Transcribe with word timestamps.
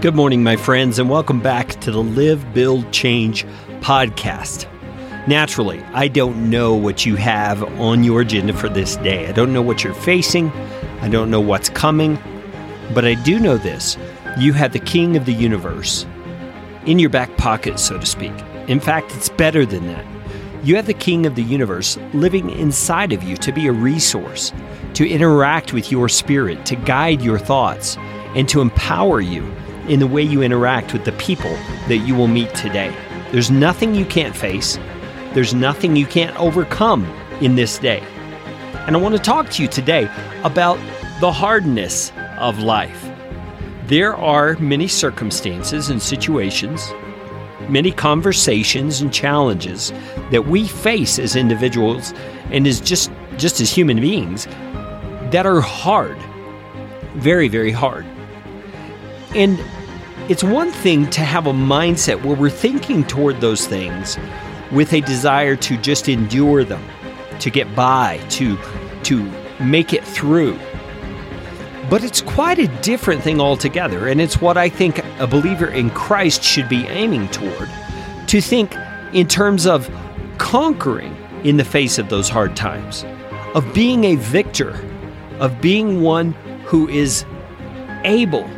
Good 0.00 0.14
morning, 0.14 0.42
my 0.42 0.56
friends, 0.56 0.98
and 0.98 1.10
welcome 1.10 1.40
back 1.40 1.78
to 1.80 1.90
the 1.90 2.02
Live, 2.02 2.54
Build, 2.54 2.90
Change 2.90 3.44
podcast. 3.80 4.66
Naturally, 5.28 5.82
I 5.92 6.08
don't 6.08 6.48
know 6.48 6.74
what 6.74 7.04
you 7.04 7.16
have 7.16 7.62
on 7.78 8.02
your 8.02 8.22
agenda 8.22 8.54
for 8.54 8.70
this 8.70 8.96
day. 8.96 9.28
I 9.28 9.32
don't 9.32 9.52
know 9.52 9.60
what 9.60 9.84
you're 9.84 9.92
facing. 9.92 10.50
I 11.02 11.10
don't 11.10 11.30
know 11.30 11.42
what's 11.42 11.68
coming. 11.68 12.18
But 12.94 13.04
I 13.04 13.12
do 13.12 13.38
know 13.38 13.58
this 13.58 13.98
you 14.38 14.54
have 14.54 14.72
the 14.72 14.78
King 14.78 15.18
of 15.18 15.26
the 15.26 15.34
universe 15.34 16.06
in 16.86 16.98
your 16.98 17.10
back 17.10 17.36
pocket, 17.36 17.78
so 17.78 17.98
to 17.98 18.06
speak. 18.06 18.32
In 18.68 18.80
fact, 18.80 19.14
it's 19.14 19.28
better 19.28 19.66
than 19.66 19.86
that. 19.88 20.06
You 20.64 20.76
have 20.76 20.86
the 20.86 20.94
King 20.94 21.26
of 21.26 21.34
the 21.34 21.42
universe 21.42 21.98
living 22.14 22.48
inside 22.48 23.12
of 23.12 23.22
you 23.22 23.36
to 23.36 23.52
be 23.52 23.66
a 23.66 23.72
resource, 23.72 24.54
to 24.94 25.06
interact 25.06 25.74
with 25.74 25.92
your 25.92 26.08
spirit, 26.08 26.64
to 26.64 26.76
guide 26.76 27.20
your 27.20 27.38
thoughts, 27.38 27.98
and 28.34 28.48
to 28.48 28.62
empower 28.62 29.20
you 29.20 29.42
in 29.88 30.00
the 30.00 30.06
way 30.06 30.22
you 30.22 30.42
interact 30.42 30.92
with 30.92 31.04
the 31.04 31.12
people 31.12 31.52
that 31.88 31.98
you 32.06 32.14
will 32.14 32.28
meet 32.28 32.54
today. 32.54 32.94
There's 33.32 33.50
nothing 33.50 33.94
you 33.94 34.04
can't 34.04 34.36
face, 34.36 34.78
there's 35.34 35.54
nothing 35.54 35.96
you 35.96 36.06
can't 36.06 36.36
overcome 36.38 37.04
in 37.40 37.54
this 37.54 37.78
day. 37.78 38.00
And 38.86 38.96
I 38.96 38.98
want 38.98 39.14
to 39.16 39.22
talk 39.22 39.50
to 39.50 39.62
you 39.62 39.68
today 39.68 40.10
about 40.42 40.78
the 41.20 41.30
hardness 41.30 42.12
of 42.38 42.58
life. 42.58 43.08
There 43.86 44.16
are 44.16 44.56
many 44.56 44.88
circumstances 44.88 45.90
and 45.90 46.00
situations, 46.00 46.92
many 47.68 47.92
conversations 47.92 49.00
and 49.00 49.12
challenges 49.12 49.92
that 50.30 50.46
we 50.46 50.66
face 50.66 51.18
as 51.18 51.36
individuals 51.36 52.14
and 52.50 52.66
as 52.66 52.80
just 52.80 53.10
just 53.36 53.60
as 53.60 53.72
human 53.72 54.00
beings 54.00 54.46
that 55.30 55.46
are 55.46 55.60
hard. 55.60 56.18
Very, 57.14 57.48
very 57.48 57.72
hard. 57.72 58.06
And 59.34 59.62
it's 60.28 60.44
one 60.44 60.70
thing 60.70 61.08
to 61.10 61.20
have 61.20 61.46
a 61.46 61.52
mindset 61.52 62.24
where 62.24 62.36
we're 62.36 62.50
thinking 62.50 63.04
toward 63.04 63.40
those 63.40 63.66
things 63.66 64.18
with 64.70 64.92
a 64.92 65.00
desire 65.00 65.56
to 65.56 65.76
just 65.76 66.08
endure 66.08 66.64
them, 66.64 66.84
to 67.40 67.50
get 67.50 67.74
by, 67.74 68.18
to 68.30 68.56
to 69.04 69.32
make 69.60 69.92
it 69.92 70.04
through. 70.04 70.58
But 71.88 72.04
it's 72.04 72.20
quite 72.20 72.58
a 72.58 72.68
different 72.82 73.22
thing 73.22 73.40
altogether, 73.40 74.06
and 74.06 74.20
it's 74.20 74.40
what 74.40 74.56
I 74.56 74.68
think 74.68 75.00
a 75.18 75.26
believer 75.26 75.66
in 75.66 75.90
Christ 75.90 76.42
should 76.42 76.68
be 76.68 76.86
aiming 76.86 77.28
toward 77.28 77.68
to 78.28 78.40
think 78.40 78.76
in 79.12 79.26
terms 79.26 79.66
of 79.66 79.90
conquering 80.38 81.16
in 81.42 81.56
the 81.56 81.64
face 81.64 81.98
of 81.98 82.08
those 82.08 82.28
hard 82.28 82.54
times, 82.54 83.04
of 83.54 83.74
being 83.74 84.04
a 84.04 84.14
victor, 84.16 84.80
of 85.40 85.60
being 85.60 86.02
one 86.02 86.32
who 86.64 86.88
is 86.88 87.24
able 88.04 88.48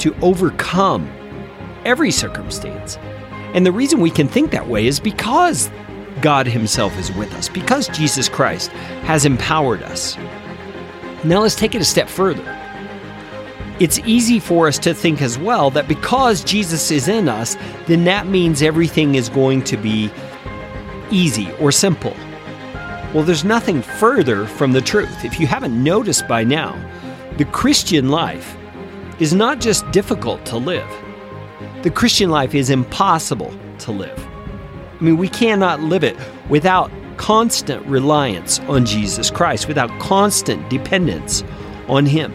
to 0.00 0.14
overcome 0.22 1.10
every 1.84 2.10
circumstance. 2.10 2.96
And 3.54 3.64
the 3.64 3.72
reason 3.72 4.00
we 4.00 4.10
can 4.10 4.28
think 4.28 4.50
that 4.50 4.68
way 4.68 4.86
is 4.86 5.00
because 5.00 5.70
God 6.20 6.46
Himself 6.46 6.98
is 6.98 7.12
with 7.12 7.32
us, 7.34 7.48
because 7.48 7.88
Jesus 7.88 8.28
Christ 8.28 8.70
has 9.04 9.24
empowered 9.24 9.82
us. 9.82 10.16
Now 11.24 11.40
let's 11.40 11.54
take 11.54 11.74
it 11.74 11.80
a 11.80 11.84
step 11.84 12.08
further. 12.08 12.44
It's 13.78 13.98
easy 14.00 14.40
for 14.40 14.68
us 14.68 14.78
to 14.80 14.94
think 14.94 15.20
as 15.20 15.38
well 15.38 15.70
that 15.70 15.86
because 15.86 16.42
Jesus 16.42 16.90
is 16.90 17.08
in 17.08 17.28
us, 17.28 17.56
then 17.86 18.04
that 18.04 18.26
means 18.26 18.62
everything 18.62 19.16
is 19.16 19.28
going 19.28 19.62
to 19.64 19.76
be 19.76 20.10
easy 21.10 21.52
or 21.60 21.70
simple. 21.70 22.16
Well, 23.12 23.22
there's 23.22 23.44
nothing 23.44 23.82
further 23.82 24.46
from 24.46 24.72
the 24.72 24.80
truth. 24.80 25.24
If 25.24 25.38
you 25.38 25.46
haven't 25.46 25.82
noticed 25.82 26.26
by 26.26 26.42
now, 26.42 26.74
the 27.36 27.44
Christian 27.46 28.08
life 28.08 28.56
is 29.20 29.32
not 29.32 29.60
just 29.60 29.90
difficult 29.90 30.44
to 30.46 30.56
live, 30.56 30.88
the 31.82 31.90
Christian 31.90 32.30
life 32.30 32.54
is 32.54 32.70
impossible 32.70 33.54
to 33.78 33.92
live. 33.92 34.18
I 34.98 35.04
mean, 35.04 35.16
we 35.16 35.28
cannot 35.28 35.80
live 35.80 36.04
it 36.04 36.16
without 36.48 36.90
constant 37.16 37.84
reliance 37.86 38.60
on 38.60 38.84
Jesus 38.84 39.30
Christ, 39.30 39.68
without 39.68 39.90
constant 40.00 40.68
dependence 40.68 41.44
on 41.88 42.06
Him. 42.06 42.32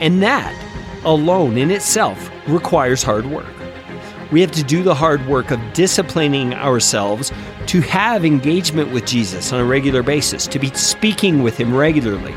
And 0.00 0.22
that 0.22 0.54
alone 1.04 1.56
in 1.56 1.70
itself 1.70 2.30
requires 2.46 3.02
hard 3.02 3.26
work. 3.26 3.46
We 4.30 4.40
have 4.40 4.52
to 4.52 4.62
do 4.62 4.82
the 4.82 4.94
hard 4.94 5.26
work 5.26 5.50
of 5.50 5.60
disciplining 5.72 6.54
ourselves 6.54 7.32
to 7.66 7.80
have 7.80 8.24
engagement 8.24 8.92
with 8.92 9.06
Jesus 9.06 9.52
on 9.52 9.60
a 9.60 9.64
regular 9.64 10.02
basis, 10.02 10.46
to 10.48 10.58
be 10.58 10.72
speaking 10.74 11.42
with 11.42 11.56
Him 11.56 11.74
regularly, 11.74 12.34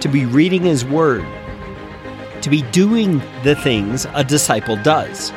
to 0.00 0.08
be 0.08 0.26
reading 0.26 0.62
His 0.62 0.84
Word, 0.84 1.24
to 2.42 2.50
be 2.50 2.62
doing 2.70 3.22
the 3.44 3.54
things 3.54 4.06
a 4.14 4.24
disciple 4.24 4.76
does 4.76 5.32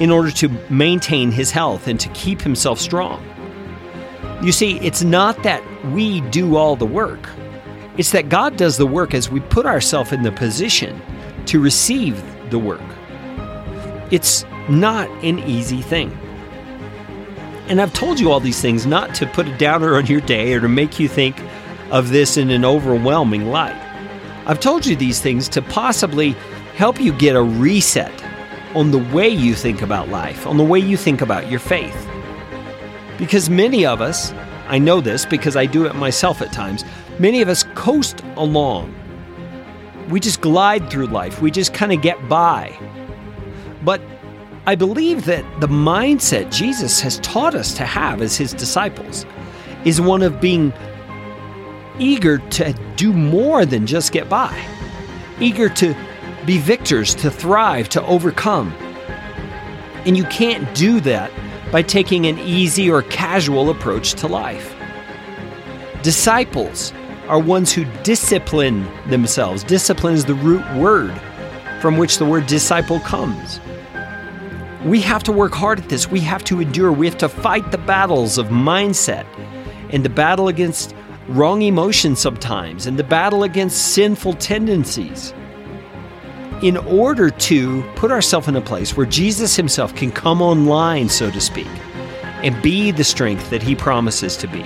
in 0.00 0.10
order 0.10 0.30
to 0.30 0.48
maintain 0.70 1.30
his 1.30 1.50
health 1.50 1.86
and 1.86 2.00
to 2.00 2.08
keep 2.10 2.40
himself 2.40 2.78
strong. 2.80 3.24
You 4.42 4.52
see, 4.52 4.78
it's 4.80 5.02
not 5.02 5.42
that 5.42 5.62
we 5.92 6.20
do 6.30 6.56
all 6.56 6.74
the 6.74 6.86
work, 6.86 7.28
it's 7.98 8.10
that 8.12 8.28
God 8.28 8.56
does 8.56 8.76
the 8.76 8.86
work 8.86 9.14
as 9.14 9.30
we 9.30 9.40
put 9.40 9.66
ourselves 9.66 10.12
in 10.12 10.22
the 10.22 10.32
position 10.32 11.00
to 11.46 11.60
receive 11.60 12.22
the 12.50 12.58
work. 12.58 12.80
It's 14.10 14.44
not 14.68 15.08
an 15.24 15.38
easy 15.40 15.82
thing. 15.82 16.10
And 17.68 17.80
I've 17.80 17.92
told 17.92 18.18
you 18.18 18.32
all 18.32 18.40
these 18.40 18.60
things 18.60 18.86
not 18.86 19.14
to 19.16 19.26
put 19.26 19.46
a 19.46 19.56
downer 19.58 19.96
on 19.96 20.06
your 20.06 20.20
day 20.22 20.52
or 20.54 20.60
to 20.60 20.68
make 20.68 20.98
you 20.98 21.08
think 21.08 21.40
of 21.90 22.10
this 22.10 22.36
in 22.36 22.50
an 22.50 22.64
overwhelming 22.64 23.50
light. 23.50 23.91
I've 24.44 24.58
told 24.58 24.84
you 24.84 24.96
these 24.96 25.20
things 25.20 25.48
to 25.50 25.62
possibly 25.62 26.30
help 26.74 27.00
you 27.00 27.12
get 27.12 27.36
a 27.36 27.42
reset 27.42 28.12
on 28.74 28.90
the 28.90 28.98
way 28.98 29.28
you 29.28 29.54
think 29.54 29.82
about 29.82 30.08
life, 30.08 30.46
on 30.46 30.56
the 30.56 30.64
way 30.64 30.80
you 30.80 30.96
think 30.96 31.20
about 31.20 31.48
your 31.48 31.60
faith. 31.60 32.08
Because 33.18 33.48
many 33.48 33.86
of 33.86 34.00
us, 34.00 34.32
I 34.66 34.78
know 34.78 35.00
this 35.00 35.24
because 35.26 35.54
I 35.54 35.66
do 35.66 35.86
it 35.86 35.94
myself 35.94 36.42
at 36.42 36.52
times, 36.52 36.84
many 37.20 37.40
of 37.40 37.48
us 37.48 37.64
coast 37.74 38.22
along. 38.36 38.92
We 40.08 40.18
just 40.18 40.40
glide 40.40 40.90
through 40.90 41.06
life, 41.06 41.40
we 41.40 41.52
just 41.52 41.72
kind 41.72 41.92
of 41.92 42.02
get 42.02 42.28
by. 42.28 42.76
But 43.84 44.00
I 44.66 44.74
believe 44.74 45.24
that 45.26 45.44
the 45.60 45.68
mindset 45.68 46.52
Jesus 46.52 47.00
has 47.00 47.18
taught 47.18 47.54
us 47.54 47.74
to 47.74 47.84
have 47.84 48.20
as 48.22 48.36
his 48.36 48.52
disciples 48.52 49.24
is 49.84 50.00
one 50.00 50.22
of 50.22 50.40
being 50.40 50.72
eager 52.02 52.38
to 52.38 52.72
do 52.96 53.12
more 53.12 53.64
than 53.64 53.86
just 53.86 54.12
get 54.12 54.28
by, 54.28 54.60
eager 55.40 55.68
to 55.68 55.94
be 56.44 56.58
victors, 56.58 57.14
to 57.14 57.30
thrive, 57.30 57.88
to 57.90 58.04
overcome. 58.06 58.72
And 60.04 60.16
you 60.16 60.24
can't 60.24 60.74
do 60.74 61.00
that 61.00 61.30
by 61.70 61.82
taking 61.82 62.26
an 62.26 62.38
easy 62.40 62.90
or 62.90 63.02
casual 63.02 63.70
approach 63.70 64.14
to 64.14 64.26
life. 64.26 64.74
Disciples 66.02 66.92
are 67.28 67.38
ones 67.38 67.72
who 67.72 67.84
discipline 68.02 68.86
themselves. 69.08 69.62
Discipline 69.62 70.14
is 70.14 70.24
the 70.24 70.34
root 70.34 70.68
word 70.74 71.16
from 71.80 71.96
which 71.96 72.18
the 72.18 72.26
word 72.26 72.46
disciple 72.48 72.98
comes. 73.00 73.60
We 74.84 75.00
have 75.02 75.22
to 75.24 75.32
work 75.32 75.54
hard 75.54 75.78
at 75.78 75.88
this. 75.88 76.10
We 76.10 76.18
have 76.20 76.42
to 76.44 76.60
endure. 76.60 76.92
We 76.92 77.06
have 77.06 77.18
to 77.18 77.28
fight 77.28 77.70
the 77.70 77.78
battles 77.78 78.36
of 78.36 78.48
mindset 78.48 79.24
and 79.90 80.04
the 80.04 80.08
battle 80.08 80.48
against 80.48 80.96
wrong 81.28 81.62
emotions 81.62 82.18
sometimes 82.18 82.86
and 82.86 82.98
the 82.98 83.04
battle 83.04 83.44
against 83.44 83.94
sinful 83.94 84.34
tendencies 84.34 85.32
in 86.62 86.76
order 86.76 87.30
to 87.30 87.82
put 87.96 88.10
ourselves 88.10 88.48
in 88.48 88.56
a 88.56 88.60
place 88.60 88.96
where 88.96 89.06
Jesus 89.06 89.56
himself 89.56 89.94
can 89.94 90.10
come 90.12 90.40
online, 90.40 91.08
so 91.08 91.30
to 91.30 91.40
speak, 91.40 91.66
and 92.42 92.60
be 92.62 92.90
the 92.90 93.04
strength 93.04 93.50
that 93.50 93.62
he 93.62 93.74
promises 93.74 94.36
to 94.36 94.46
be. 94.46 94.64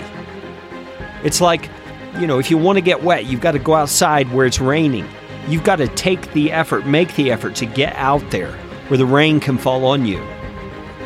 It's 1.24 1.40
like, 1.40 1.70
you 2.18 2.26
know, 2.26 2.38
if 2.38 2.50
you 2.50 2.58
want 2.58 2.76
to 2.76 2.82
get 2.82 3.02
wet, 3.02 3.26
you've 3.26 3.40
got 3.40 3.52
to 3.52 3.58
go 3.58 3.74
outside 3.74 4.30
where 4.32 4.46
it's 4.46 4.60
raining. 4.60 5.06
You've 5.48 5.64
got 5.64 5.76
to 5.76 5.88
take 5.88 6.32
the 6.32 6.52
effort, 6.52 6.86
make 6.86 7.14
the 7.14 7.30
effort 7.30 7.54
to 7.56 7.66
get 7.66 7.94
out 7.96 8.30
there 8.30 8.52
where 8.88 8.98
the 8.98 9.06
rain 9.06 9.40
can 9.40 9.58
fall 9.58 9.84
on 9.86 10.04
you. 10.04 10.18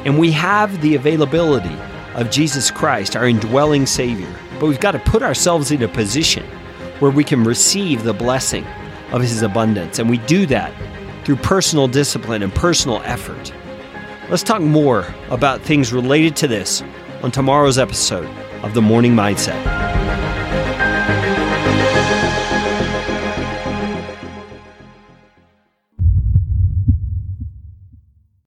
And 0.05 0.19
we 0.19 0.33
have 0.33 0.81
the 0.83 0.95
availability 0.95 1.77
of 2.15 2.31
Jesus 2.31 2.71
Christ, 2.71 3.17
our 3.17 3.27
indwelling 3.27 3.87
Savior. 3.87 4.35
But 4.61 4.67
we've 4.67 4.79
got 4.79 4.93
to 4.93 4.99
put 4.99 5.23
ourselves 5.23 5.73
in 5.73 5.83
a 5.83 5.89
position 5.89 6.45
where 7.01 7.11
we 7.11 7.25
can 7.25 7.43
receive 7.43 8.05
the 8.05 8.13
blessing 8.13 8.67
of 9.11 9.23
His 9.23 9.41
abundance. 9.41 9.99
And 9.99 10.09
we 10.09 10.19
do 10.19 10.45
that 10.47 10.73
through 11.25 11.37
personal 11.37 11.89
discipline 11.89 12.43
and 12.43 12.55
personal 12.55 13.01
effort. 13.05 13.53
Let's 14.29 14.43
talk 14.43 14.61
more 14.61 15.13
about 15.31 15.63
things 15.63 15.93
related 15.93 16.37
to 16.37 16.47
this 16.47 16.83
on 17.23 17.31
tomorrow's 17.31 17.79
episode 17.79 18.29
of 18.63 18.75
The 18.75 18.83
Morning 18.83 19.15
Mindset. 19.15 20.00